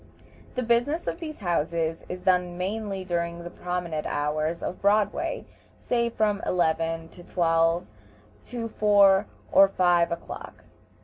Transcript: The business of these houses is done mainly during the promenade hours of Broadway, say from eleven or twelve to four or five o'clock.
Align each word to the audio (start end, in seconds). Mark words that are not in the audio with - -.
The 0.55 0.63
business 0.63 1.05
of 1.05 1.19
these 1.19 1.37
houses 1.41 2.03
is 2.09 2.21
done 2.21 2.57
mainly 2.57 3.05
during 3.05 3.43
the 3.43 3.51
promenade 3.51 4.07
hours 4.07 4.63
of 4.63 4.81
Broadway, 4.81 5.45
say 5.77 6.09
from 6.09 6.41
eleven 6.43 7.07
or 7.15 7.21
twelve 7.23 7.85
to 8.45 8.67
four 8.67 9.27
or 9.51 9.67
five 9.67 10.11
o'clock. 10.11 10.63